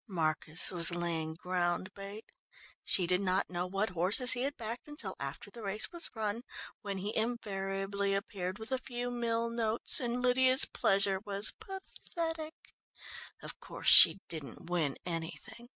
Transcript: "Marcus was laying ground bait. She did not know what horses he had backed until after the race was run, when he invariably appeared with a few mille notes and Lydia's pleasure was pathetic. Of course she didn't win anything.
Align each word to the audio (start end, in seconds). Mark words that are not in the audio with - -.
"Marcus 0.09 0.71
was 0.71 0.95
laying 0.95 1.35
ground 1.35 1.93
bait. 1.93 2.25
She 2.83 3.05
did 3.05 3.21
not 3.21 3.51
know 3.51 3.67
what 3.67 3.89
horses 3.89 4.31
he 4.31 4.41
had 4.41 4.57
backed 4.57 4.87
until 4.87 5.13
after 5.19 5.51
the 5.51 5.61
race 5.61 5.91
was 5.91 6.09
run, 6.15 6.41
when 6.81 6.97
he 6.97 7.15
invariably 7.15 8.15
appeared 8.15 8.57
with 8.57 8.71
a 8.71 8.79
few 8.79 9.11
mille 9.11 9.51
notes 9.51 9.99
and 9.99 10.19
Lydia's 10.19 10.65
pleasure 10.65 11.19
was 11.23 11.53
pathetic. 11.59 12.73
Of 13.43 13.59
course 13.59 13.89
she 13.89 14.19
didn't 14.27 14.71
win 14.71 14.95
anything. 15.05 15.69